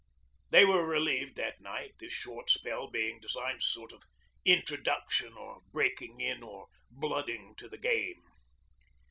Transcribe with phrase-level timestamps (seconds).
[0.49, 4.01] They were relieved that night, this short spell being designed as a sort of
[4.43, 8.23] introduction or breaking in or blooding to the game.